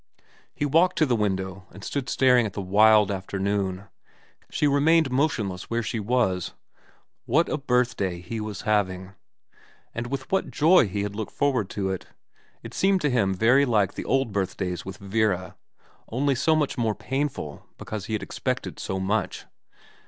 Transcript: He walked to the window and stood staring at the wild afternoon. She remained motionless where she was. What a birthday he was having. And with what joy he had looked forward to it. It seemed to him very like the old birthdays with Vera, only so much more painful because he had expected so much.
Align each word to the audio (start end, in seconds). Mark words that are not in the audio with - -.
He 0.55 0.65
walked 0.65 0.97
to 0.97 1.05
the 1.05 1.15
window 1.15 1.67
and 1.71 1.83
stood 1.83 2.09
staring 2.09 2.47
at 2.47 2.53
the 2.53 2.59
wild 2.61 3.11
afternoon. 3.11 3.83
She 4.49 4.65
remained 4.65 5.11
motionless 5.11 5.69
where 5.69 5.83
she 5.83 5.99
was. 5.99 6.55
What 7.27 7.47
a 7.47 7.55
birthday 7.59 8.19
he 8.19 8.41
was 8.41 8.61
having. 8.61 9.13
And 9.93 10.07
with 10.07 10.31
what 10.31 10.49
joy 10.49 10.87
he 10.87 11.03
had 11.03 11.15
looked 11.15 11.33
forward 11.33 11.69
to 11.77 11.91
it. 11.91 12.07
It 12.63 12.73
seemed 12.73 13.01
to 13.01 13.11
him 13.11 13.35
very 13.35 13.63
like 13.63 13.93
the 13.93 14.05
old 14.05 14.31
birthdays 14.33 14.83
with 14.83 14.97
Vera, 14.97 15.55
only 16.09 16.33
so 16.33 16.55
much 16.55 16.79
more 16.79 16.95
painful 16.95 17.63
because 17.77 18.05
he 18.07 18.13
had 18.13 18.23
expected 18.23 18.79
so 18.79 18.99
much. 18.99 19.45